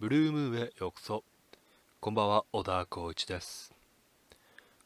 [0.00, 1.22] ブルームーへようこそ。
[2.00, 3.72] こんばんは小田光一です。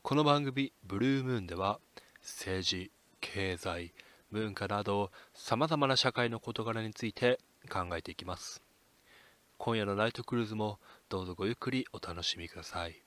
[0.02, 1.80] この番組ブルームーンでは
[2.20, 2.90] 政治
[3.22, 3.94] 経済
[4.30, 7.40] 文化などさまざまな社会の事柄について
[7.70, 8.62] 考えていきます。
[9.56, 10.78] 今夜のナイトクルーズも
[11.08, 13.00] どうぞごゆっくりお楽しみください。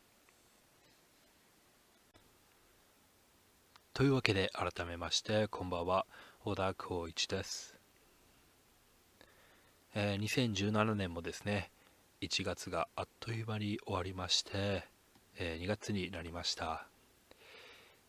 [3.94, 6.08] というわけで改めましてこんばんは
[6.44, 7.76] 小田光一です、
[9.94, 11.70] えー、2017年もですね
[12.21, 14.84] 1月があっという間に終わりまして、
[15.39, 16.85] え、2月になりました。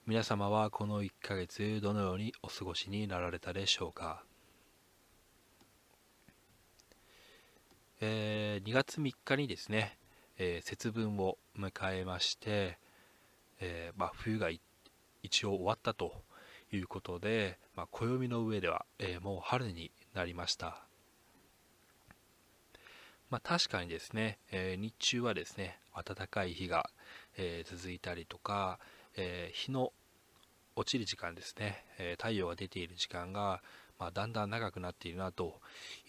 [0.06, 4.22] 皆様はこの1ヶ月どのようにお過ごしになられたでしょうか、
[8.02, 9.96] えー、2月3日にですね、
[10.36, 12.76] え、節分を迎えまして、
[13.60, 14.50] えー、まあ、冬が
[15.22, 16.12] 一応終わったと
[16.70, 20.84] いうことで、まあ、暦の上では、えもう春になりました。
[23.32, 26.90] まあ、確かにですね、え日中はですね暖かい日が、
[27.38, 28.78] え続いたりとか、
[29.16, 29.94] えー、日の
[30.76, 33.62] 落ちる時間ですね、え、太陽が出ている時間が、
[33.98, 35.60] まあ、だんだん長くなっているなと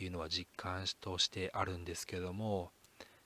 [0.01, 2.71] いうのは実感としてあるんですけども、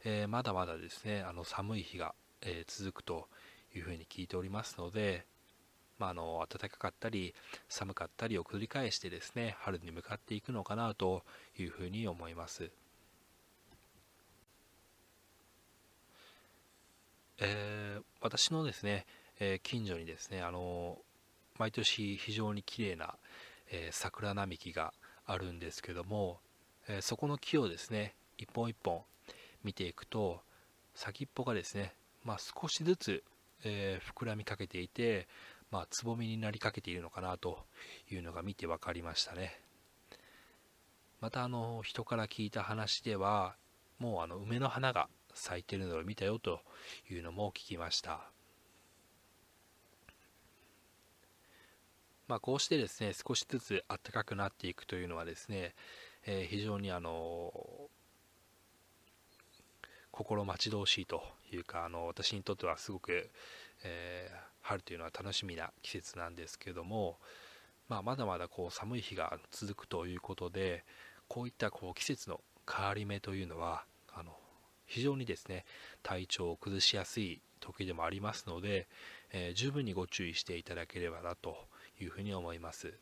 [0.04, 3.28] え、まだまだですねあの寒い日が、え続くと
[3.74, 5.26] いうふうに聞いておりますので、
[5.98, 7.34] まあ、あの暖かかったり
[7.68, 11.24] 寒かったりを繰り返してですね春に向かっていくのかなと
[11.58, 12.70] いうふうに思います。
[17.40, 19.06] えー、私のですね、
[19.40, 20.98] えー、近所にですね、あの
[21.58, 23.16] 毎年非常に綺麗な、
[23.72, 24.94] え、桜並木が
[25.26, 26.40] あるんですけども、
[26.88, 29.02] えそこの木をですね、一本一本
[29.64, 30.42] 見ていくと、
[30.96, 31.94] 先っぽがですね、
[32.24, 33.24] まあ、少しずつ、
[33.64, 35.28] え膨らみかけていて、
[35.72, 37.60] まあ、つぼみになりかけているのかなと
[38.10, 39.60] いうのが見て分かりましたね。
[41.20, 43.56] またあの人から聞いた話では
[43.98, 46.62] もうあの梅の花が咲いてるのを見たよと
[47.10, 48.30] いうのも聞きました。
[52.28, 55.74] まあ、こうしてですね、少しずつ暖かくなっていくというのはですね、
[56.26, 57.54] えー、非常にあの
[60.12, 63.30] 心待ち遠しいというか、あの私にとってはすごく、
[63.84, 67.18] えー、春というのは楽しみな季節なんですけども、
[67.88, 70.84] まあ、まだまだこう寒い日が続くということで、
[71.30, 73.86] こういったこう季節の変わり目というのは、
[74.88, 75.66] 非常にですね
[76.02, 78.88] 体調を崩しやすい時でもありますので、
[79.32, 81.58] えー、十分にご注意していただければなと
[82.00, 82.94] いうふうに思います、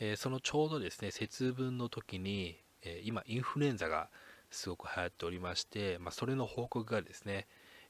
[0.00, 4.08] えー、そのちょうどですね節分の時に、えー、今インフルエンザが
[4.50, 7.46] すごく流行っておりまして、まあ、それの報告がですね、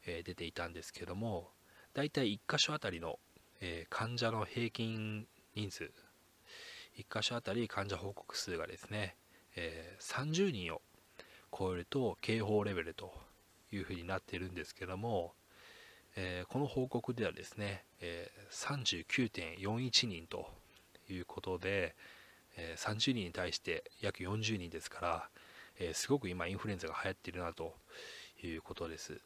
[0.06, 1.48] え出ていたんですけども
[1.94, 3.18] だいたい1箇所あたりの、
[3.62, 5.90] え患者の平均人数
[6.98, 9.16] 1箇所あたり患者報告数がですね
[9.56, 10.82] えー、30人を
[11.56, 13.12] 超えると警報レベルと
[13.72, 15.32] いうふうになっているんですけども、
[16.16, 20.48] えー、この報告ではですね、えー、39.41人と
[21.08, 21.94] いうことで、
[22.56, 25.28] えー、30人に対して約40人ですから、
[25.78, 27.74] えー、すごく今インフルエンザが流行っているなと
[28.42, 29.20] いうことです、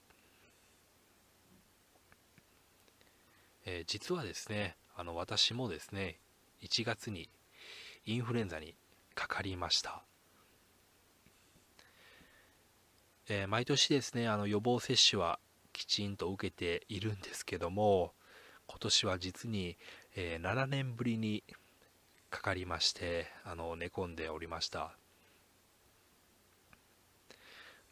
[3.66, 6.18] えー、実はですねあの私もですね
[6.62, 7.28] 1月に
[8.06, 8.74] インフルエンザに
[9.14, 10.02] かかりました。
[13.28, 15.38] えー、毎年ですねあの予防接種は
[15.72, 18.12] きちんと受けているんですけども
[18.66, 19.76] 今年は実に、
[20.14, 21.42] えー、7年ぶりに
[22.30, 24.96] かかりましてあの寝込んでおりました。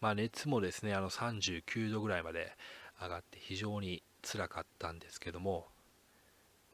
[0.00, 2.56] まあ、熱もですねあの39度ぐらいまで
[3.00, 5.68] 上がって非常につらかったんですけども、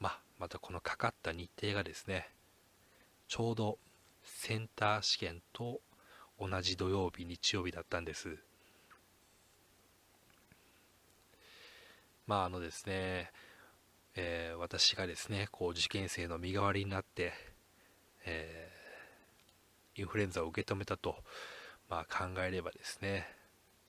[0.01, 2.31] まあ、またこのかかった日程がですね
[3.29, 3.79] ちょうど
[4.25, 5.81] センター試験と
[6.41, 8.39] 同じ土曜日日曜日だったんです。
[12.29, 13.31] まああのですね、
[14.15, 17.33] えー、私がですね、こう受験生の身代わりになって、
[18.27, 21.17] えー、インフルエンザを受け止めたと、
[21.89, 23.27] まあ、考えればですね、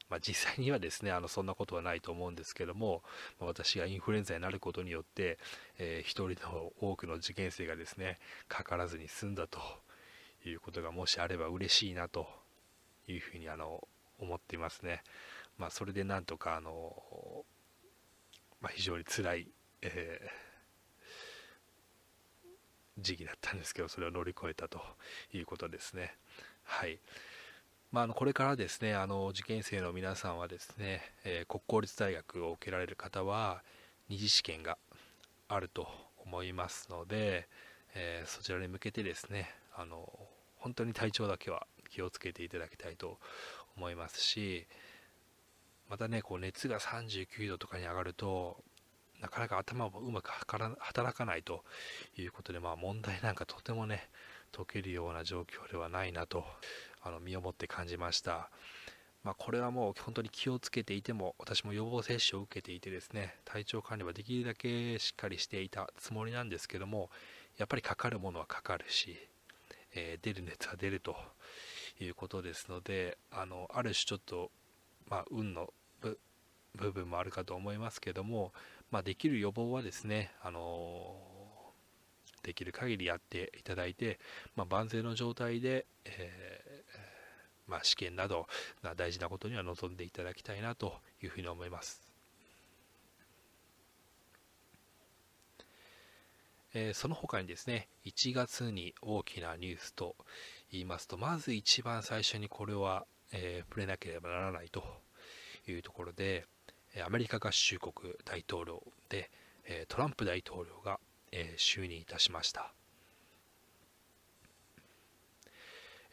[0.09, 3.03] まあ、実際にはですね、あのそんなことはないと思うんですけども、
[3.41, 5.37] ま、私がインフルエンザになることによって、
[5.77, 9.59] えー、一人の多くの受験生がですね、かからずに済んだと
[10.45, 12.25] いうことがもしあれば嬉しいなと
[13.05, 13.85] いうふうにあの
[14.17, 15.03] 思っていますね。
[15.57, 17.43] まあ、それでなんとかあの
[18.61, 19.47] まあ、非常に辛い、
[19.81, 24.81] えー、時期だったんですけど、それを乗り越えたと
[25.33, 26.15] いうことですね。
[26.63, 26.99] はい。
[27.91, 33.63] まあ、あのこれからですね、あの受験生の皆さんはですね、えー、国公立大学を受けられる方は、
[34.09, 34.77] 二次試験が
[35.47, 35.87] あると
[36.23, 37.47] 思いますので、
[37.95, 40.11] えー、そちらに向けてですね、あの
[40.57, 43.17] 本当に体調だけは気をつけていただきたいと
[43.77, 44.67] 思いますし
[45.89, 48.57] またねこう熱が39度とかに上がると
[49.21, 51.63] なかなか頭もうまく働かないと
[52.17, 54.07] いうことで、まあ、問題なんかとてもね
[54.55, 56.45] 解けるような状況ではないなと
[57.01, 58.49] あの身をもって感じました。
[59.23, 67.09] まあ、これはもう本当に気をつけていても私も予防接種を受けていてですね体調管理はできるだけしっかりしていたつもりなんですけども
[67.57, 69.17] やっぱりかかるものはかかるし、
[69.93, 71.17] えー、出る熱は出ると
[71.99, 74.51] いうことですのであのある種ちょっと、
[75.09, 75.73] まあ、運の
[76.75, 78.53] 部分もあるかと思いますけども、
[78.91, 81.15] まあ、できる予防はですね、あの
[82.43, 84.19] できる限りやっていただいて、
[84.55, 88.47] まあ、万全の状態で、えー、まあ、試験など
[88.95, 92.01] 大事なことには臨んでいただきたいなというふうに思います。
[96.73, 100.15] えー、その他にですね、1月に大きなニュースと
[100.71, 104.83] 言いますと、まず一番最初にこれは、えー、触れなければならないと
[105.67, 106.45] いうところで、
[107.05, 109.29] アメリカ合衆国大統領で、
[109.65, 110.99] えトランプ大統領が
[111.31, 112.73] え就任いたしました。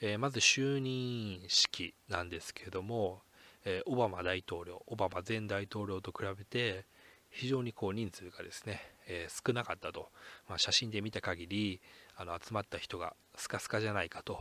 [0.02, 3.22] えまず就任式なんですけれども、
[3.64, 6.84] えオバマ大統領、オバマ前大統領と比べて、
[7.30, 10.10] 非常にこう人数がですね、え少なかったと、
[10.48, 11.80] まあ、写真で見た限り
[12.16, 14.38] あの集まった人がスカスカじゃないかと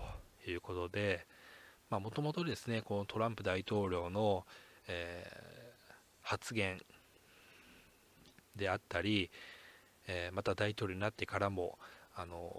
[0.47, 1.25] いうことで、
[1.89, 4.45] もともとですね、このトランプ大統領の、
[4.87, 6.81] えー、発言
[8.55, 9.29] であったり、
[10.07, 11.77] えー、また大統領になってからも
[12.15, 12.53] あの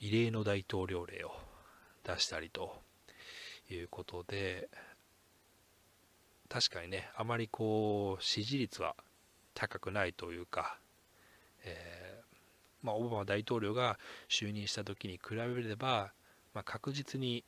[0.00, 1.32] 異例の大統領令を
[2.04, 2.74] 出したりと
[3.70, 4.68] いうことで
[6.48, 8.94] 確かにねあまりこう支持率は
[9.54, 10.78] 高くないというか、
[11.64, 12.24] えー、
[12.82, 13.98] まあ、オバマ大統領が
[14.28, 16.12] 就任した時に比べれば、
[16.54, 17.44] まあ、確実に、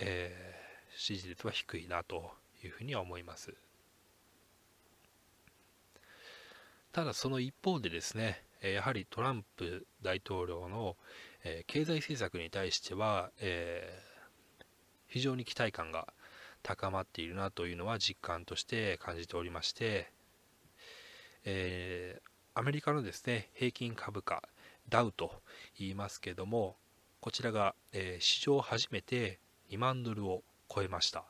[0.00, 2.30] えー、支持率は低いなと
[2.64, 3.54] いうふうには思います。
[6.92, 10.96] ただその一方でですね、やはりトランプ大統領の
[11.66, 14.64] 経済政策に対しては、えー、
[15.06, 16.12] 非常に期待感が
[16.62, 20.10] 高まっているなというのは実感として感じておりまして、
[21.44, 24.42] えー、アメリカのですね平均株価
[24.88, 25.32] ダウと
[25.78, 26.76] 言いますけども
[27.20, 29.38] こちらが、えー、史上初めて
[29.70, 31.24] 2万ドルを超えました。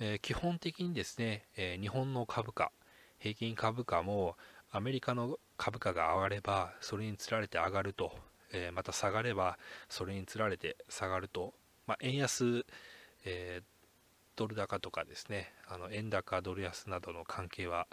[0.00, 2.70] えー、基本的にですね、えー、日本の株価、
[3.18, 4.36] 平均株価も
[4.70, 8.12] アメリカの株価が上がればそれにつられて上がると、
[8.52, 9.58] えー、また下がれば
[9.88, 11.52] それにつられて下がると、
[11.86, 12.64] まあ、円安、
[13.24, 13.78] えー
[14.36, 17.88] ドル高とかですねあの円高ドル安などの関係は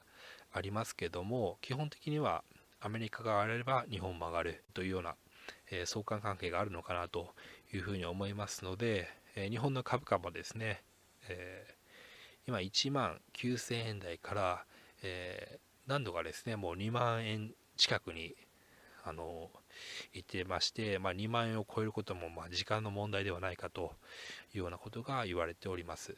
[0.54, 2.44] ありますけども基本的には
[2.80, 5.16] アメリカが上がれば日本も上がるというような、
[5.72, 7.34] え相関関係があるのかなと
[7.74, 10.84] いうふうに思いますので、え日本の株価もですね、
[11.28, 11.76] えー
[12.48, 14.66] 今1万9000円台から、
[15.02, 18.36] えー、何度かですねもう2万円近くに
[19.04, 19.50] あの
[20.14, 23.94] 言ってまして、まあ、2万円を超えることもまあ時間の問題ではないかと
[24.54, 26.16] いうようなことが言われております。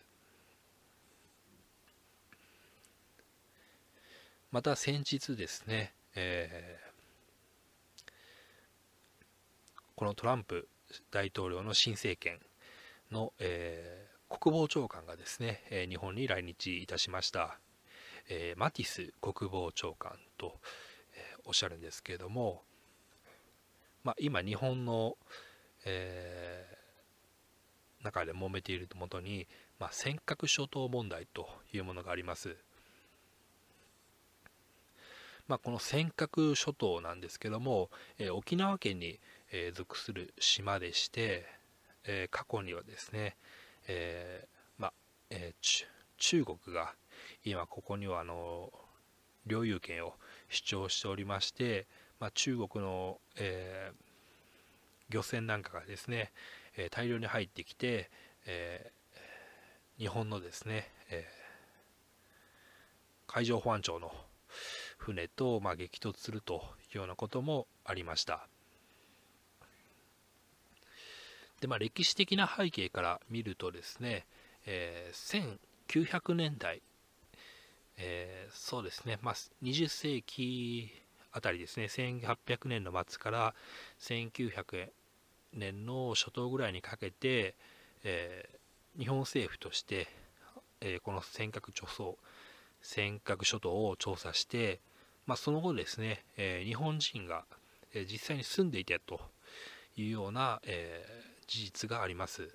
[4.52, 6.97] また先日ですね、えー、
[9.98, 10.70] このトランプ
[11.10, 12.38] 大統領の新政権
[13.12, 17.58] の、えー、国防長官がですね、え日本に来日いたしました、
[18.30, 20.60] えマティス国防長官と、
[21.16, 22.62] えおっしゃるんですけれども、
[24.04, 25.18] まあ、今日本の、
[25.84, 29.48] えー、中で揉めているもとに、
[29.80, 32.56] まあ、尖閣諸島問題というものがあります。
[35.48, 39.20] まあ、この尖閣諸島なんですけども、えー、沖縄県に、
[39.52, 41.46] え、属する島でして、
[42.04, 43.38] え、過去にはですね、
[43.88, 44.94] えー、ま
[45.30, 45.54] え、
[46.18, 46.96] 中国が
[47.44, 48.72] 今ここにはあの
[49.46, 50.14] 領有権を
[50.50, 51.88] 主張しておりまして、
[52.20, 56.32] まあ、中国の、えー、漁船なんかがですね、
[56.76, 58.10] え大量に入ってきて、
[58.46, 58.92] え
[59.98, 61.26] 日本のですね、え
[63.28, 64.12] 海上保安庁の
[64.98, 66.64] 船と、まあ、激突すると
[66.94, 68.48] いうようなこともありました。
[71.62, 74.26] で、まあ、歴史的な背景から見るとですね、
[74.66, 76.82] えー、1900年代、
[77.98, 80.92] えー、そうですね、まあ、20世紀
[81.32, 83.56] あたりですね、1800年の末から
[84.00, 84.90] 1900
[85.54, 87.56] 年の初頭ぐらいにかけて、
[88.04, 90.08] えー、日本政府として、
[90.82, 92.18] えー、この尖閣諸島
[92.82, 94.80] 尖閣諸島を調査して、
[95.26, 97.44] まあ、その後ですね、えー、日本人が、
[98.10, 99.20] 実際に住んでいたと
[99.96, 102.50] いうような、えー、事実があります。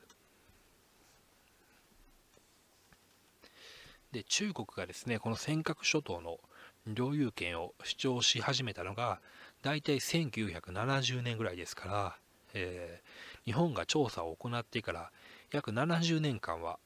[4.13, 6.39] で中国がですねこの尖閣諸島の
[6.87, 9.21] 領有権を主張し始めたのが
[9.63, 12.17] 大体1970年ぐらいですから、
[12.53, 15.11] えー、日本が調査を行ってから
[15.51, 16.79] 約70年間は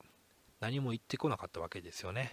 [0.61, 2.33] 何も言ってこなかったわけですよね。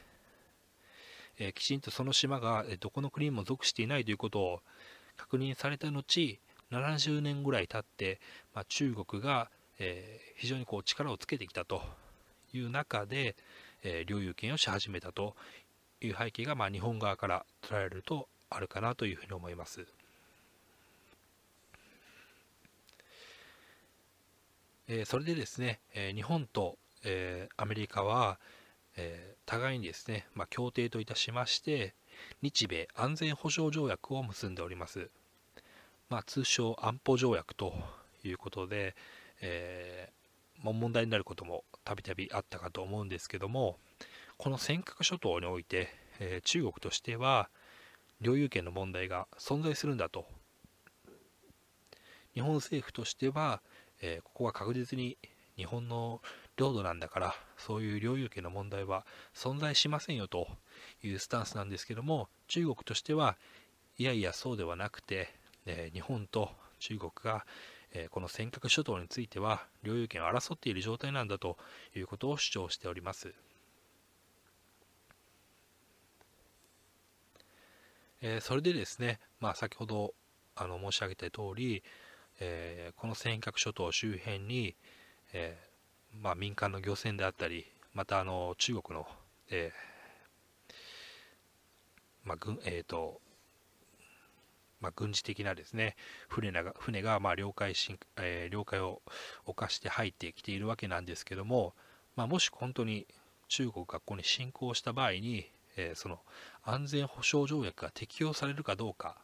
[1.40, 4.62] えー、きちんとその島がどこの国にも属していないということを
[5.18, 6.40] 確認された後
[6.72, 8.20] 70年ぐらい経って、
[8.54, 9.50] まあ、中国が、
[9.80, 11.82] えー、非常にこう力をつけてきたと
[12.54, 13.36] いう中で、
[13.84, 15.36] えー、領有権をし始めたと
[16.02, 19.86] いう背景が、まあ、日本側から捉えるとあるかなというふうに思います。
[24.88, 28.38] えー、それでですね、えー、日本と、えー、アメリカは、
[28.96, 31.94] え互いにですね、まあ、協定といたしまして
[32.42, 35.10] 日米安全保障条約を結んでおります、
[36.10, 37.74] まあ、通称安保条約と
[38.24, 38.96] いうことで、
[39.44, 40.10] え
[40.64, 43.78] 問題になることもたびたびあったかと思うんですけども
[44.38, 47.50] この尖閣諸島において、え中国としては
[48.22, 50.26] 領有権の問題が存在するんだと。
[52.34, 53.62] 日本政府としては、
[54.02, 55.18] えここは確実に
[55.56, 56.22] 日本の
[56.58, 60.48] 領土なんだからそういう領有権の問題は存在しませんよと
[61.04, 63.38] いうスタンスなんですけども中国としては
[63.98, 65.30] いやいやそうではなくて、
[65.66, 67.46] え日本と中国が、
[67.94, 71.58] えこの尖閣諸島については領有権を争っている状態なんだと
[71.96, 73.34] いうことを主張しております。
[78.22, 80.14] えそれでですね、まあ、先ほど
[80.56, 81.84] あの申し上げた通り、
[82.40, 84.76] えー、この尖閣諸島周辺に、
[85.34, 89.06] えー、まあ、民間の漁船であったりまたあの中国の、
[89.50, 90.74] えー、
[92.24, 93.20] まあ軍えーと
[94.84, 95.96] まあ、軍事的なですね
[96.28, 99.02] 船が船がま領海し、え領海を
[99.46, 101.74] 侵して入ってきているわけなんですけども、
[102.16, 103.08] まもし本当に
[103.48, 106.20] 中国がここに侵攻した場合に、えその
[106.64, 109.18] 安全保障条約が適用されるかどうか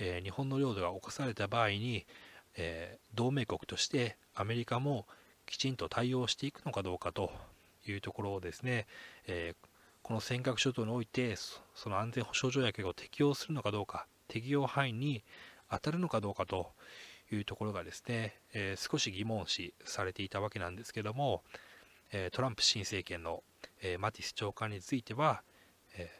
[0.00, 2.06] えー、日本の領土が侵された場合に、
[2.56, 5.06] えー、同盟国としてアメリカも
[5.46, 7.30] きちんと対応していくのかどうかと
[7.86, 8.86] いうところをですね、
[9.26, 9.66] えー、
[10.10, 11.36] この尖閣諸島において
[11.72, 15.22] その安全保障条約を適用するのかどうか適用範囲に
[15.70, 16.72] 当たるのかどうかと
[17.30, 21.44] いうところがですね、えー、少し疑問視されていたわけなんですけども、
[22.10, 23.44] え、トランプ新政権の、
[23.82, 25.44] え、マティス長官については、
[25.94, 26.10] え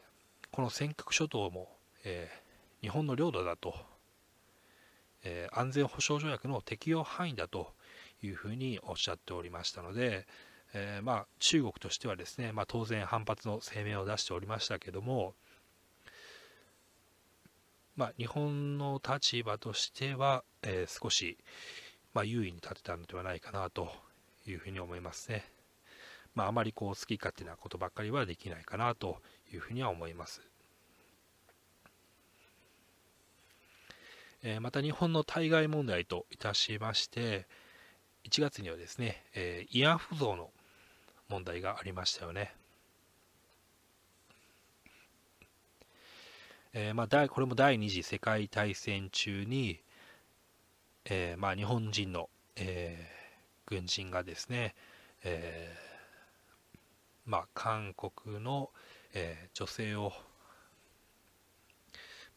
[0.53, 1.69] この尖閣諸島も、
[2.05, 2.31] え
[2.83, 3.75] 日本の領土だと、
[5.25, 7.75] え、安全保障条約の適用範囲だと
[8.23, 10.29] いうふうにおっしゃっておりましたので、
[10.73, 15.35] えー、まあ、中国としてはですね、まあ、当然反発の声明を出しておりましたけども、
[17.97, 21.39] まあ、日本の立場としては、えー、少し、
[22.13, 23.89] まあ優位に立てたのではないかなと
[24.47, 25.45] いうふうに思いますね。
[26.35, 29.19] まあ、あまりこう好き勝手なことばっかりはできないかなと
[29.53, 30.43] いうふうには思います。
[34.43, 37.47] えまた日本の対外問題といたしまして
[38.25, 40.51] 1月にはですね、え慰安婦像の
[41.31, 42.55] 問題がありましたよね。
[46.73, 49.81] えー、まあ、これも第二次世界大戦中に、
[51.07, 54.75] えー、まあ、日本人の、えー、軍人がですね、
[55.25, 55.75] え
[57.25, 58.71] まあ、韓国の、
[59.15, 60.13] え女性を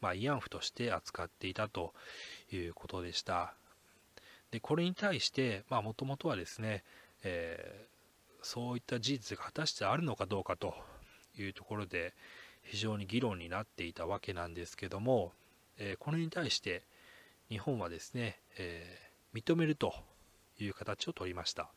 [0.04, 1.94] まあ、慰安婦として扱っていたと
[2.52, 3.56] いうことでした。
[4.52, 6.84] でこれに対してもともとはですね、
[7.24, 7.93] えー、
[8.44, 10.76] そういった事実が果たしてあるのかどうかと
[11.38, 12.14] いうところで
[12.62, 15.32] 非常に議論になっていたわけなんですけども、
[15.78, 16.84] えー、これに対して
[17.50, 19.94] 日本はですね、えー、認めると
[20.60, 21.70] いう形を取りました、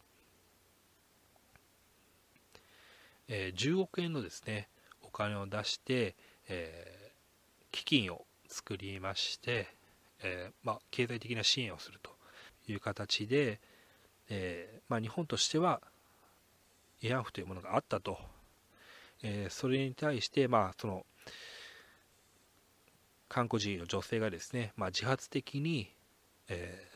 [3.29, 4.69] え10億円のですね
[5.03, 6.15] お金を出して、
[6.49, 7.11] え
[7.73, 9.69] 基金を作りまして、
[10.23, 12.11] えー、まあ、経済的な支援をすると
[12.69, 13.61] いう形で、
[14.31, 15.81] えー、まあ、日本としては
[17.03, 18.19] 慰安婦というものがあったと、
[19.23, 21.05] えー、それに対して、まあ、その
[23.29, 25.93] 韓国人の女性がですね、まあ、自発的に、
[26.49, 26.89] え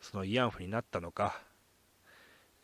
[0.00, 1.40] その慰安婦になったのか、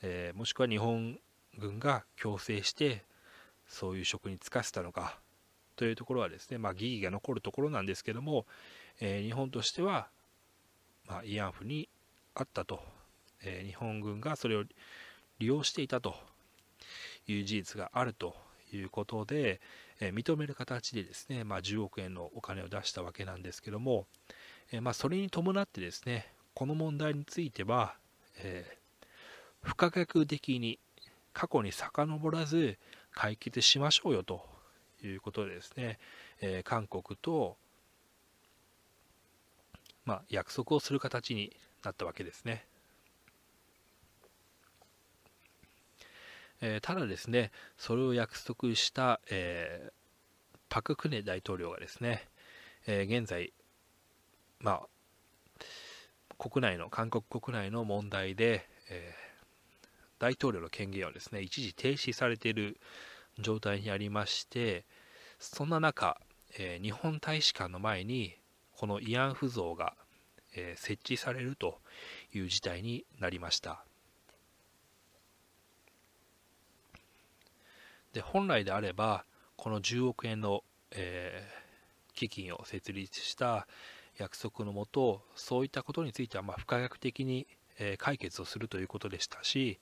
[0.02, 1.20] えもしくは日本
[1.58, 3.04] 軍が強制して
[3.68, 5.18] そういう職に就かせたのか
[5.76, 8.46] というところはですね、まあ、疑義が残るところなんですけども、
[9.00, 10.08] えー、日本としては、
[11.06, 11.88] まあ、慰安婦に
[12.34, 12.80] あったと、
[13.42, 14.64] えー、日本軍がそれを
[15.38, 16.14] 利用していたと
[17.26, 18.34] いう事実があると
[18.72, 19.60] いうことで、
[20.00, 24.06] え、認める形でですね、まあ、10億円のお金を出したわけなんですけども、
[24.72, 27.94] えまあ、それに伴ってですねこの問題については、
[28.40, 29.06] えー、
[29.62, 30.78] 不可逆的に
[31.32, 32.78] 過去に遡らず
[33.12, 34.44] 解決しましょうよと
[35.02, 35.98] いうことでですね、
[36.40, 37.56] えー、韓国と、
[40.04, 42.64] まあ、約束をする形になったわけですね。
[46.60, 52.28] えー、ただですね、それを約束した、えー、パク・クネ大統領がですね、
[52.86, 53.52] えー、現在、
[54.60, 54.88] まあ、
[56.38, 59.14] 国内の、韓国国内の問題で、え
[60.18, 62.80] 大統領の権限をですね、一時停止されている
[63.38, 64.84] 状態にありまして、
[65.38, 66.20] そんな中、
[66.58, 68.36] え日本大使館の前に、
[68.72, 69.94] この慰安婦像が、
[70.54, 71.80] え設置されると
[72.32, 73.84] いう事態になりました。
[78.18, 83.68] で本来であればこの10億円の、えー、基金を設立した
[84.16, 87.46] 約束のもとそういったことについてはま不可逆的に、
[87.78, 89.78] えー、解決をするということでしたし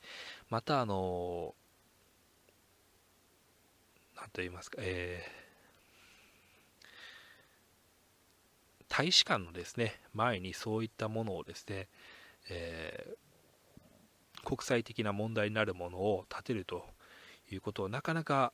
[0.50, 1.55] またあの
[4.16, 11.88] 何と言いますか、えー、大使館のですね前にそういったものをですね、
[12.50, 16.85] えー、国際的な問題になるものを立てると
[17.50, 18.53] いうことをなかなか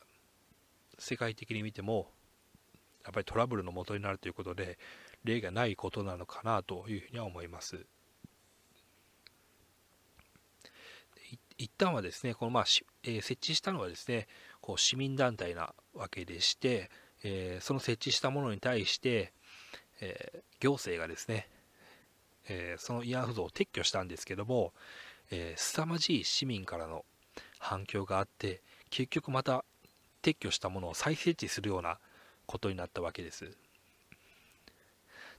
[0.99, 2.09] 世界的に見ても
[3.05, 4.79] やっぱりトラブルの元になるということで
[5.25, 7.87] 例がないことなのかなというふうには思います。
[11.59, 12.65] 一旦はですね、このまあ、
[13.05, 14.27] えー、設置したのはですね、
[14.61, 16.91] こう市民団体なわけでして、
[17.23, 19.33] えー、その設置したものに対して、
[20.01, 21.49] えー、行政がですね、
[22.49, 24.73] えその慰安婦像を撤去したんですけども、
[25.31, 27.05] え凄まじい市民からの
[27.61, 29.65] 反響があって、結局また
[30.23, 31.99] 撤去したものを再設置するような
[32.47, 33.57] ことになったわけです。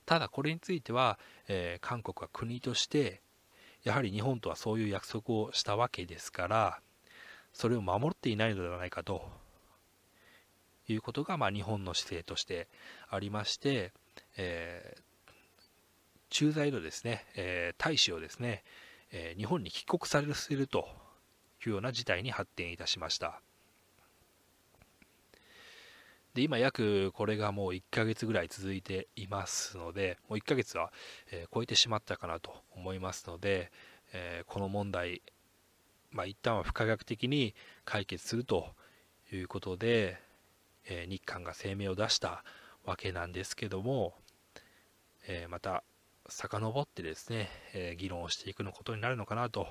[0.06, 3.22] ただこれについては、えー、韓国は国として
[3.84, 6.80] やはり日本とはそういう約束をしたわけですから
[7.54, 9.24] それを守っていないのではないかと。
[10.90, 12.68] いうことが、まあ、日本の姿勢として
[13.10, 13.94] ありまして、
[14.36, 15.02] えー、
[16.30, 18.64] 駐在のですね、えー、大使をですね、
[19.14, 21.03] えー、日本に帰国させると。
[21.68, 23.42] いうような事態に発展いたしました。
[26.34, 30.92] で今約これがもう1ヶ月ぐらい続いていますのでもう1ヶ月は、
[31.32, 33.72] え、超えてしまったかなと思いますので、
[34.14, 35.22] え、この問題、
[36.12, 37.54] まあ、一旦は不可逆的に
[37.86, 38.74] 解決すると
[39.32, 40.20] いうことで、
[40.86, 42.44] え、日韓が声明を出した
[42.84, 44.16] わけなんですけども、
[45.28, 45.84] えまた
[46.30, 49.68] 遡ってですね、え議論をしていくのことになるのかなと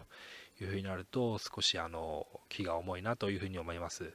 [0.61, 4.13] いうふうになると少しあの気が重いなというふうに思います。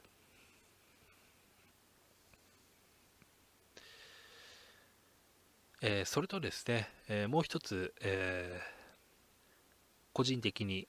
[5.82, 8.68] えー、それとですね、えー、もう一つ、えー、
[10.14, 10.88] 個人的に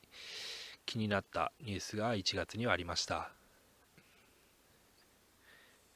[0.87, 3.31] 気になったニュースが1月にはありました。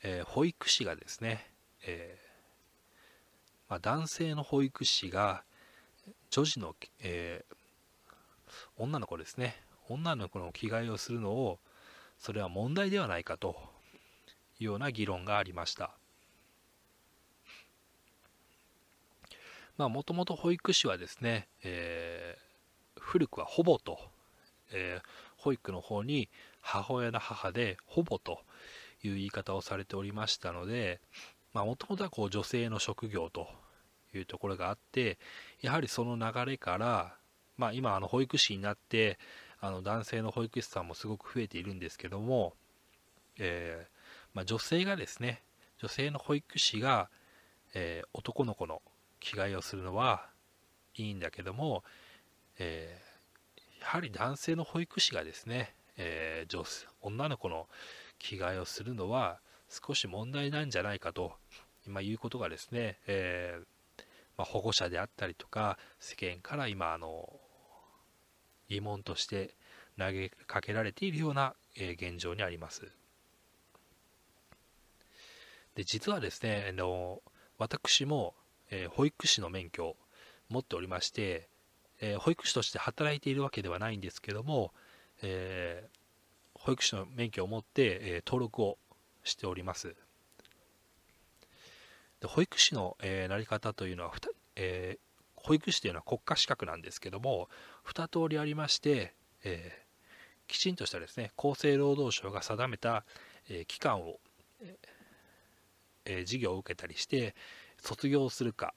[0.05, 1.49] え保育士がですね、
[1.83, 2.19] え
[3.73, 5.45] まあ、男性の保育士が
[6.29, 7.43] 女児の、え
[8.77, 9.57] 女の子ですね。
[9.89, 11.59] 女の子の着替えをするのを
[12.19, 13.57] それは問題ではないかと
[14.61, 15.97] いうような議論がありました。
[19.79, 23.99] まあもともと保育士はですね、えー、古くはほぼと、
[24.71, 25.09] えー、
[25.39, 26.29] 保育の方に
[26.61, 28.43] 母親の母でほぼと
[29.03, 31.01] いう言い方をされておりましたので
[31.55, 33.62] もともとはこう女性の職業と
[34.15, 35.19] いうところがあって
[35.61, 37.15] やはりその流れから
[37.57, 39.19] まあ、今あの保育士になって
[39.61, 42.55] あの男性の保育士さんもすごく増えているんですけども、
[43.39, 43.89] えー、
[44.35, 45.43] まあ、女性がですね
[45.79, 47.09] 女性の保育士が、
[47.75, 48.83] えー、男の子の
[49.21, 50.27] 着替えをするのは
[50.97, 51.85] いいんだけども、
[52.59, 56.65] えー、やはり男性の保育士がですね、え女
[57.01, 57.69] 女の子の
[58.19, 61.33] 着替えをするのは少し問題なんじゃないかと
[61.87, 63.61] 今言うことがですね、え
[64.43, 67.33] まあ、保護者であったりとか世間から今あの
[68.69, 69.55] 疑問として
[69.97, 72.91] 投げかけられているような、え現状にあります。
[75.77, 77.21] で実はですねあの
[77.59, 78.35] 私も、
[78.71, 79.97] え保育士の免許を
[80.49, 81.49] 持っておりまして、
[82.01, 84.73] え保育士として働いているわけではないんですけども、
[85.23, 88.79] えー、保育士の免許を持って、え登録を
[89.23, 89.95] しております。
[92.23, 94.13] で保育士の、えー、なり方というのは、
[94.55, 97.49] えー、保育士というのは国家資格なんですけども
[97.93, 99.13] 2通りありまして、
[99.45, 103.05] えー、きちんとしたですね厚生労働省が定めた、
[103.51, 104.21] え期間を、
[106.05, 107.35] え授業を受けたりして
[107.81, 108.73] 卒業するか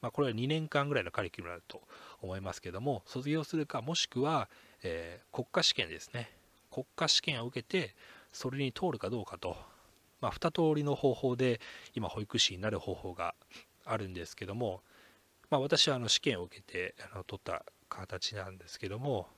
[0.00, 1.82] まあ、これは2年間ぐらいのカリキュラムだと
[2.22, 4.48] 思いますけども卒業するかもしくは、
[4.84, 6.30] え、国家試験ですね。
[6.70, 7.96] 国家試験を受けて
[8.30, 9.56] それに通るかどうかと、
[10.20, 11.60] まあ、2通りの方法で
[11.94, 13.34] 今保育士になる方法が
[13.84, 14.82] あるんですけども、
[15.50, 19.28] まあ、私はあの試験を受けてあの取った形なんですけども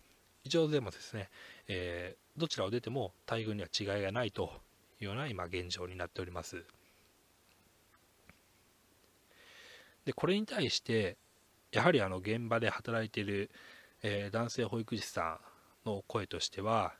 [0.44, 1.28] 一応でもですね、
[1.68, 4.50] えー、どちらを出ても待遇には違いがないと
[5.00, 6.64] いうような今現状になっております。
[10.04, 11.18] でこれに対して
[11.72, 13.50] やはりあの現場で働いている、
[14.02, 15.40] えー、男性保育士さ
[15.84, 16.94] んの声としては、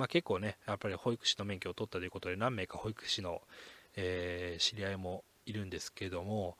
[0.00, 3.42] まあ、結構ねやっぱり保育士の免許を取ったということで何名か保育士の、
[3.96, 6.56] えー、知り合いもいるんですけども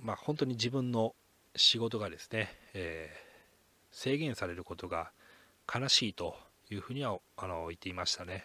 [0.00, 1.14] まあ本当に自分の
[1.54, 5.12] 仕事がですね、えー、制限されることが
[5.72, 6.34] 悲しいと
[6.68, 8.44] いうふうにはあの言っていましたね。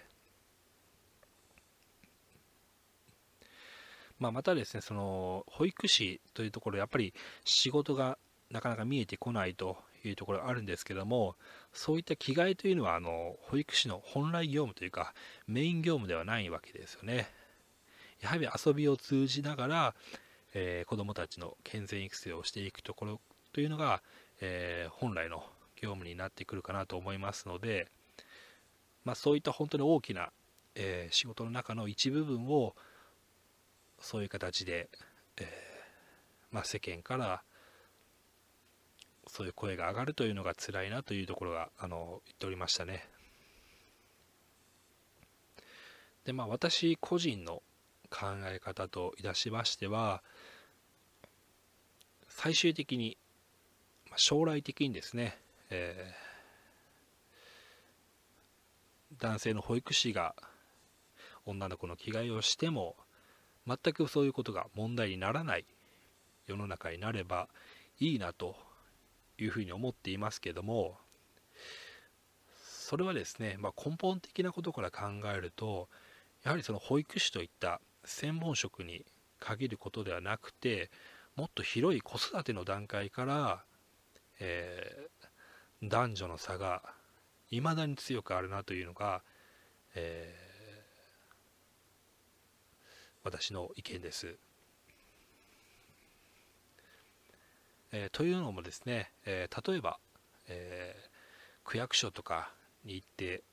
[4.19, 7.13] まあ、またですね、その保育士というところ、やっぱり
[7.43, 8.17] 仕事が
[8.51, 11.35] なかなか見えてこないというところがあるんですけども、
[11.73, 15.13] そういった着替えというのは、あの保育士の本来業務というか、
[15.47, 17.27] メイン業務ではないわけですよね。
[18.21, 19.95] やはり遊びを通じながら、
[20.53, 24.01] えー、子どもたちの健全育成をしていくところというのが、
[24.39, 25.43] えー、本来の
[25.75, 27.87] 業務になってくるかなと思いますので、
[29.03, 30.29] まあ、そういった本当に大きな、
[30.75, 32.75] えー、仕事の中の一部分を
[33.99, 34.89] そういう形で、
[35.37, 35.47] え
[36.51, 37.43] まあ、世間から
[39.33, 43.03] そういう声が上がるというのが辛いなというところがあの言っておりましたね。
[46.23, 47.63] でまあ私個人の
[48.11, 50.21] 考え方といたしましては
[52.29, 53.17] 最終的に
[54.17, 55.35] 将来的にですね、
[55.71, 60.35] えー、男性の保育士が
[61.47, 62.95] 女の子の着替えをしても
[63.65, 65.65] 全くそういうことが問題にならない
[66.45, 67.49] 世の中になれば
[67.99, 68.55] いいなと
[69.37, 70.97] いうふうに思っていますけども
[72.63, 75.89] それはですね、まあ、根本的なことから考えると
[76.43, 79.05] やはりその保育士といった専門職に
[79.39, 80.91] 限ることではなくて
[81.35, 83.63] もっと広い子育ての段階から、
[84.39, 86.83] えー、男女の差が
[87.49, 89.23] いまだに強くあるなというのが、
[89.95, 91.25] えー、
[93.23, 94.37] 私の意見です。
[97.95, 99.99] えー、というのもですね、えー、例えば、
[100.47, 101.09] えー、
[101.63, 102.51] 区役所とか
[102.83, 103.43] に行って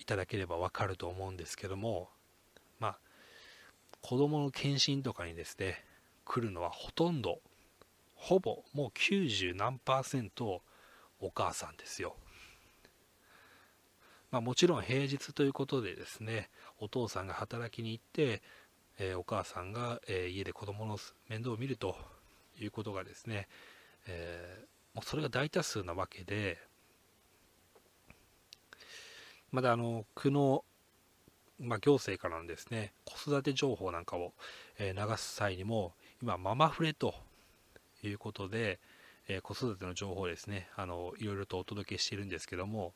[0.00, 2.08] いただければ分かると思うんですけども
[2.80, 2.98] まあ
[4.02, 5.84] 子供の検診とかにですね
[6.24, 7.38] 来るのはほとんど
[8.16, 10.60] ほぼもう90何パーセント
[11.20, 12.16] お母さんですよ。
[14.30, 18.42] まあ、もちろん平日ということでですねお父さんが働きに行って、
[18.98, 21.96] えー、お母さんが、えー、家で子供の面倒を見ると
[22.60, 23.48] いうことがですね、
[24.06, 26.58] えー、もうそれが大多数なわけで
[29.50, 30.64] まだあの区の、
[31.60, 34.32] まあ、行政からのですね子育て情報なんかを、
[34.78, 37.14] えー、流す際にも今ママフレと
[38.02, 38.80] いうことで、
[39.28, 42.92] えー、子育ての情報をですねあのいろいろとお届けしているんですけども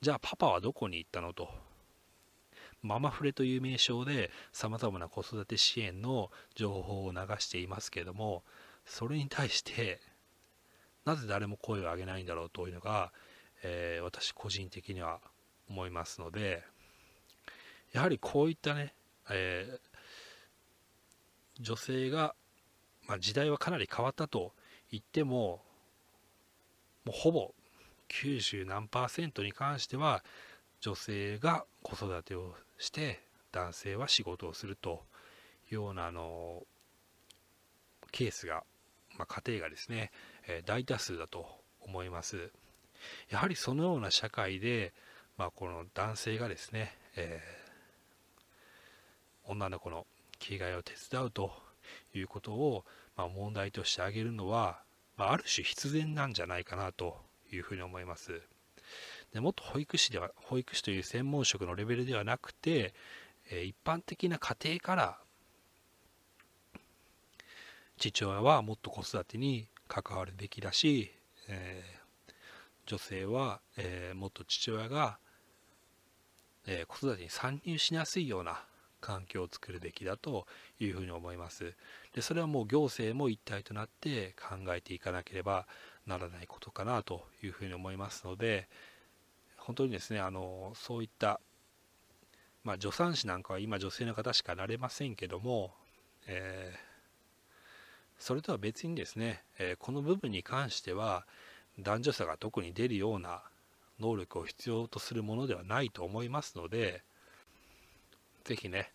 [0.00, 1.48] じゃあパパはどこに行ったのと。
[2.82, 8.42] ママフレという名称でさまざまな子育て支援の情報を流していますけども
[8.84, 10.00] それに対して
[11.04, 13.12] なぜ誰も声を上げないんだろうというのが、
[13.62, 15.20] えー、私個人的には
[15.68, 16.62] 思いますので
[17.92, 18.94] やはりこういったね、
[19.30, 22.34] えー、女性が、
[23.06, 24.52] まあ、時代はかなり変わったと
[24.90, 25.62] 言っても
[27.04, 27.54] もうほぼ
[28.08, 30.22] 90何パーセントに関しては
[30.80, 33.20] 女性が子育てをして
[33.52, 35.02] 男性は仕事をすると
[35.70, 36.62] いうようなあの
[38.10, 38.64] ケースが、
[39.18, 40.10] まあ、家庭がですね、
[40.48, 41.46] えー、大多数だと
[41.80, 42.50] 思います。
[43.30, 44.92] やはりそのような社会で、
[45.36, 50.06] まあ、この男性がですね、えー、女の子の
[50.38, 51.52] 着替えを手伝うと
[52.14, 52.84] いうことを、
[53.16, 54.82] まあ、問題として挙げるのは、
[55.16, 57.18] まあ、ある種必然なんじゃないかなと
[57.52, 58.42] いうふうに思います。
[59.32, 62.94] でもっと保育士では保育士という専門職のレベルではなくて、
[63.50, 65.18] えー、一般的な家庭から
[68.00, 71.12] 父親はもっと子育てに関わるべきだし、
[71.48, 72.32] えー、
[72.86, 75.18] 女性は、えー、もっと父親が
[76.66, 78.62] えー、子育てに参入しやすいような
[79.00, 80.46] 環境を作るべきだと
[80.78, 81.74] いうふうに思います。
[82.14, 85.66] でそれはもう行政も一体となって考えていかなければ
[86.06, 88.68] ならないことかなというふうに思いますので
[89.56, 91.40] 本当にですねあのそういった
[92.62, 95.72] まあ、助産師なんかは今女性の方しかなれませんけども、
[96.26, 96.89] えー、
[98.30, 101.26] それとは別にですね、え、この部分に関しては
[101.80, 103.42] 男女差が特に出るような
[103.98, 107.02] 能力を必要とするものではないと思いますので
[108.44, 108.92] 是非ね、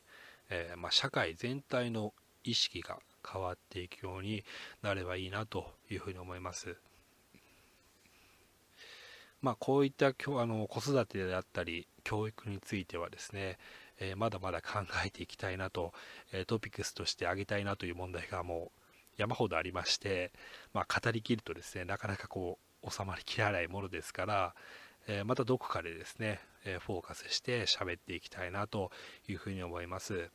[0.50, 2.14] えー、まあ、社会全体の
[2.46, 2.98] 意識が
[3.30, 4.46] 変わっていくように
[4.82, 6.78] なればいいなというふうに思います。
[9.42, 10.14] まあ、こういったあ
[10.46, 13.58] の子育てであったり教育についてはですね、
[14.00, 15.92] えー、まだまだ考えていきたいなと、
[16.32, 18.85] え、トピックスとして挙げたいなという問題がもう
[19.18, 20.32] 山ほどありまして、
[20.74, 24.56] まあ、語りきるとですねなかなかこう収まりきらないものですから、
[25.08, 28.92] えー、またどこかでですね、えフォーカスして喋っていきたいなと
[29.28, 30.30] いうふうに思います。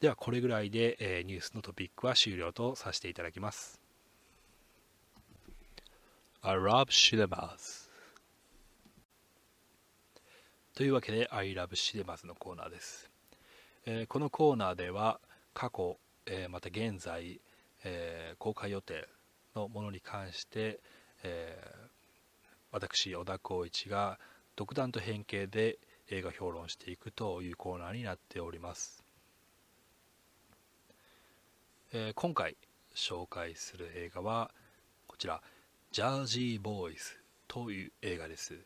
[0.00, 3.80] ではこれぐらいで、えニュースのトピックは終了とさせていただきます。
[6.42, 7.86] I love cinemas.
[10.76, 13.10] というわけで I love cinemas のコーナーです、
[13.86, 15.20] えー、このコーナーでは
[15.54, 17.40] 過去えー、また現在、
[17.84, 19.08] えー、公開予定
[19.54, 20.80] のものに関して、
[21.22, 21.88] えー、
[22.72, 24.18] 私小田光一が
[24.56, 25.78] 独断と偏見で
[26.10, 29.04] 映画評論していくというコーナーになっております、
[31.92, 32.56] えー、今回
[32.94, 34.50] 紹介する映画は
[35.06, 35.42] こちら
[35.92, 37.04] 「ジャージーボーイズ」
[37.46, 38.58] という映画です、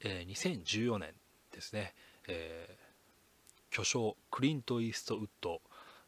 [0.00, 1.14] えー、2014年
[1.50, 1.94] ですね、
[2.28, 2.83] えー
[3.74, 5.60] 巨匠クリント・イーストウッド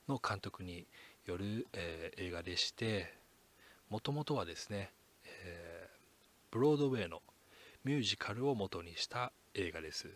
[0.09, 0.87] の監督に
[1.25, 3.13] よる、えー、映画でして
[3.91, 4.93] もともとはですね、
[5.25, 5.97] えー、
[6.53, 7.23] ブロードウェイの
[7.83, 10.07] ミュージカルを元にした映画です、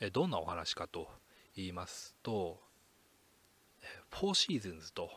[0.00, 1.06] えー、どんなお話かと
[1.54, 2.62] 言いますと
[4.08, 5.10] 「フォーシーズンズ」と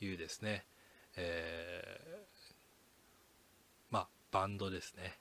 [0.00, 0.66] いうですね、
[1.14, 2.54] えー、
[3.90, 5.20] まあバンドですね。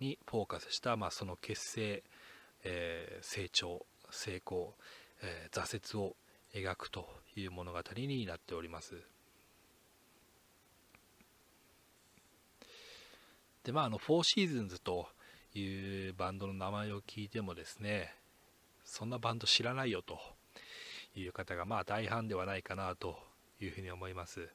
[0.00, 2.02] にフォーカスした、まあ、その結成、
[2.64, 4.74] えー、成長成功、
[5.22, 6.16] えー、挫折を
[6.54, 8.94] 描くという物語になっております。
[13.64, 15.08] でまああのフォーシーズンズと
[15.54, 18.14] いうバンドの名前を聞いてもですね
[18.84, 20.18] そんなバンド知らないよと
[21.14, 23.18] いう方がまあ大半ではないかなと
[23.60, 24.48] いうふうに思います、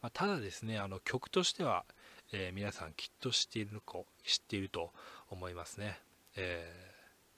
[0.00, 1.84] まあ、ただですねあの曲としては
[2.30, 4.90] えー、皆さんきっと知っているか知っていると
[5.30, 5.98] 思いますね、
[6.36, 6.70] え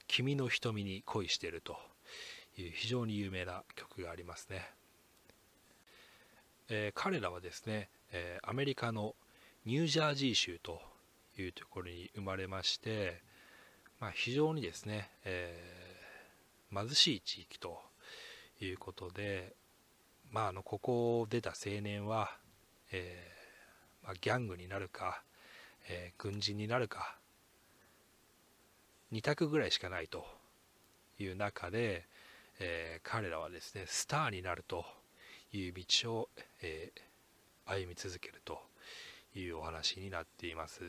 [0.00, 1.76] ー、君の瞳に恋していると
[2.58, 4.68] いう非常に有名な曲がありますね、
[6.70, 9.14] えー、彼らはですね、えアメリカの
[9.64, 10.80] ニュージャージー州と
[11.38, 13.20] いうところに生まれまして、
[14.00, 15.56] まあ、非常にですね、え
[16.74, 17.78] 貧しい地域と
[18.60, 19.54] いうことで、
[20.32, 22.36] まあ、あのここを出た青年は、
[22.90, 23.39] えー
[24.04, 25.22] まあ、ギャングになるか、
[25.88, 27.16] えー、軍人になるか
[29.12, 30.24] 2択ぐらいしかないと
[31.18, 32.06] いう中で、
[32.60, 34.84] えー、彼らはですねスターになると
[35.52, 36.28] いう道を、
[36.62, 38.60] えー、歩み続けると
[39.34, 40.82] いうお話になっています、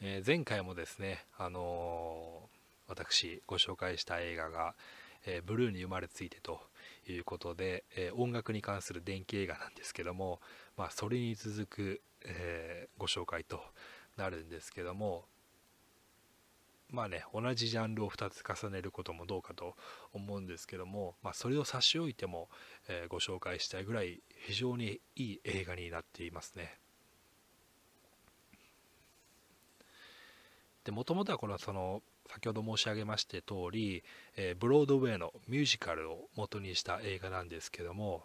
[0.00, 2.48] え前回もですね、あの
[2.88, 4.74] 私ご紹介した映画が、
[5.26, 6.60] えブルーに生まれついてと
[7.12, 10.40] いうことで、えー、音楽に関する電気映画なんですけども、
[10.76, 13.60] まあ、それに続く、えー、ご紹介と
[14.16, 15.24] なるんですけども
[16.90, 19.74] まあね同じジャンルを2つ重ねることもどうかと
[20.12, 22.48] 思うんですけども、まあ、それを差し置いても、
[22.88, 26.78] えー、ご紹介したいぐらい非常にいい映画になっていますね。
[30.90, 34.04] もともとはこのその先ほど申し上げまして通り、
[34.36, 38.24] えー、ブロードウェイのミュージカルを元にした映画なんですけども、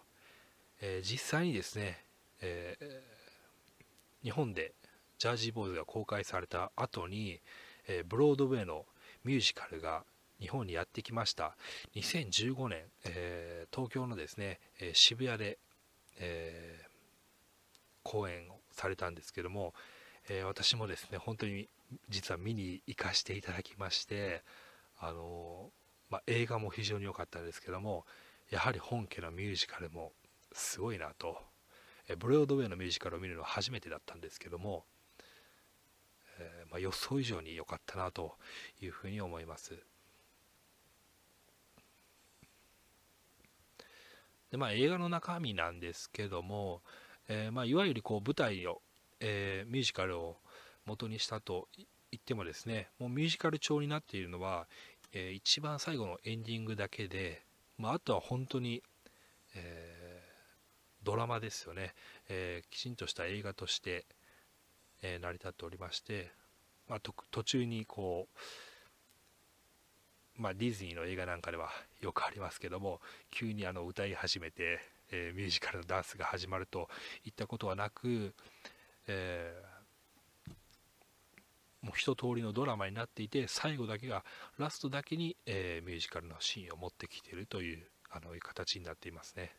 [0.80, 2.04] えー、実際にですね、
[2.42, 4.72] えー、日本で
[5.18, 7.40] ジャージーボーイズが公開された後に、
[7.86, 8.84] えブロードウェイの
[9.24, 10.04] ミュージカルが
[10.40, 11.56] 日本にやってきました。
[11.94, 15.58] 2015年、え東京のですね、え渋谷で、
[16.18, 16.80] え
[18.02, 19.72] 公演をされたんですけども、
[20.28, 21.68] え私もですね本当に
[22.08, 24.42] 実は見に行かせていただきまして
[24.98, 25.70] あの、
[26.10, 28.04] まあ、映画も非常に良かったんですけども
[28.50, 30.12] やはり本家のミュージカルも
[30.52, 31.36] すごいなと。
[32.18, 34.84] ブロードウェイのミュージカルを見るのは初めてだったんですけども、
[36.38, 38.34] えー、まあ、予想以上に良かったなと
[38.80, 39.74] いうふうに思います。
[44.50, 46.82] で、まあ、映画の中身なんですけども、
[47.28, 48.82] えー、まあ、いわゆるこう舞台を、
[49.26, 50.36] えー、ミュージカルを
[50.84, 51.86] 元にしたと言
[52.18, 54.66] ってもですねもうミュージカル調になっているのは、
[55.12, 57.42] えー、一番最後のエンディングだけで、
[57.78, 58.82] まあ、あとは本当に、
[59.56, 60.20] え
[61.04, 61.94] ドラマですよね、
[62.28, 64.06] えー、きちんとした映画として、
[65.02, 66.30] え、成り立っておりまして、
[66.88, 68.26] まあ、途中にこ
[70.38, 71.68] う、まあ、ディズニーの映画なんかでは
[72.00, 74.80] よくありますけども急にあの歌い始めて、
[75.12, 76.88] え、ミュージカルのダンスが始まると
[77.24, 78.34] いったことはなく、
[79.06, 79.62] え
[81.82, 84.24] もう一通りのドラマになっていて最後だけが
[84.58, 89.54] ラストだけに、えミュージカルのシーンを持ってきているというあの形になっていますね。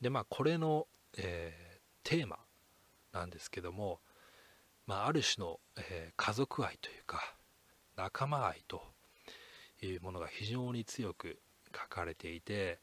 [0.00, 2.38] でまあこれの、えー、テーマ
[3.12, 4.00] なんですけども、
[4.86, 7.34] まあ、ある種の、えー、家族愛というか
[7.96, 8.82] 仲間愛と
[9.80, 11.38] いうものが非常に強く
[11.74, 12.80] 書かれていて、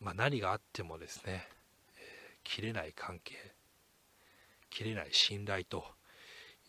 [0.00, 1.48] まあ、何があってもですね、
[1.96, 3.34] えー、切れない関係
[4.70, 5.84] 切れない信頼と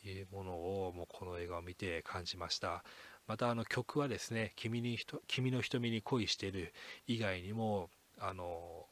[0.04, 2.84] いうものをもうこの映画を見て感じました。
[3.28, 6.74] またあの曲はですね君に君の瞳に恋してる
[7.06, 8.88] 以外にもあの、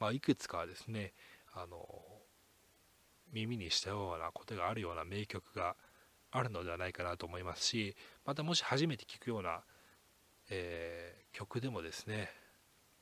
[0.00, 1.12] まあ、いくつかですね
[1.54, 1.86] あの
[3.32, 5.76] 耳にしたようなことがあるような名曲が
[6.32, 7.94] あるのではないかなと思いますし
[8.26, 9.60] またもし初めて聴くような、
[10.50, 12.30] えー、曲でもですね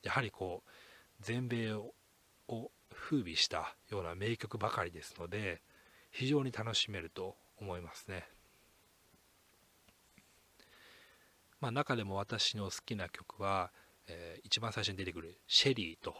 [0.03, 0.71] やはりこう
[1.21, 1.93] 全米を
[2.93, 5.63] 風靡したような名曲ばかりですので
[6.11, 8.27] 非常に楽しめると思いますね。
[11.61, 13.71] まあ、中でも私の好きな曲は、
[14.09, 16.17] えー、一番最初に出てくる「シェリー」と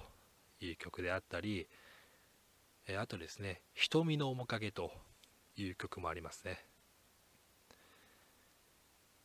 [0.61, 1.67] いう曲であったり、
[2.87, 4.93] えー、あとですね「瞳の面影」と
[5.57, 6.63] いう曲もありますね、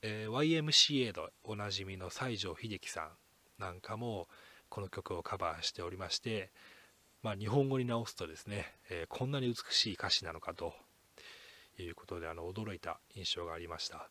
[0.02, 3.18] えー、YMCA のおなじみの西城秀樹さん
[3.58, 4.30] なんかも
[4.76, 6.52] この曲をカバーしておりまして、
[7.24, 10.74] まあ、日本語に直すとですね、えこんなに美しい歌詞なのかと
[11.80, 14.10] いうことであの驚いた印象がありました。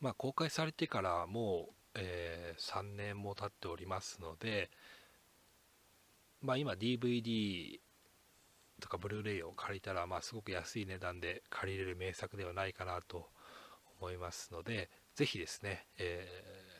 [0.00, 4.70] まあ、公開されてからもう、えー、3年も経っておりますので、
[6.40, 7.78] まあ、今 DVD
[8.80, 13.28] とかブルーレイを借りたら、まあ、すごく安い値段で借りれる名作ではないかなと
[14.00, 16.71] 思いますのでぜひですね、えー、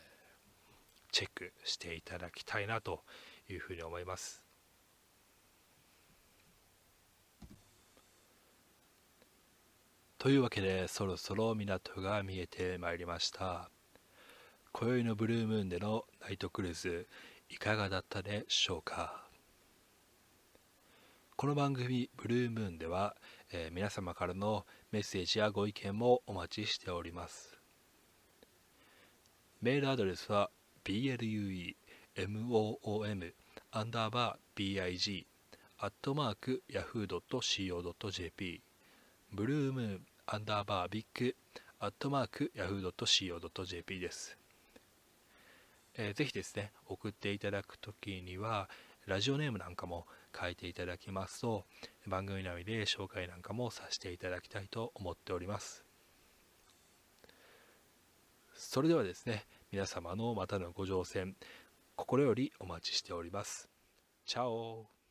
[1.13, 3.05] チェックしていただきたいなと
[3.49, 4.43] いうふうに思います。
[10.19, 13.71] というわけでそろそろ港が見えてまいりました。
[14.73, 17.09] 今宵のブルームーンでのナイトクルーズ
[17.51, 19.27] いかがだったでしょうか？
[21.35, 23.17] この番組ブルームーンでは、
[23.53, 27.59] えー、皆様からのメッセージやご意見もお待ちしております。
[29.61, 30.51] メールアドレスは
[30.85, 31.75] bluemoom
[33.71, 35.27] アンダーバー big
[35.79, 38.61] アットマーク yahoo.co.jp
[39.33, 41.35] ブルームーンアンダーバービッグ
[41.81, 44.37] アットマークヤフー .co.jp です、
[45.97, 48.69] えー、ぜひですね送っていただくときには
[49.07, 50.07] ラジオネームなんかも
[50.39, 51.65] 書いていただきますと
[52.07, 55.85] 番組内で紹介なんかもさせていただきたいと思っております。
[58.55, 61.35] それではですね皆様のまたのご乗船
[61.97, 63.71] 心よりお待ちしております。
[64.27, 65.02] チャオ。